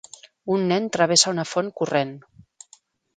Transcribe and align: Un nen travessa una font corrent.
Un 0.53 0.63
nen 0.69 0.87
travessa 0.95 1.33
una 1.33 1.45
font 1.49 1.69
corrent. 1.83 2.15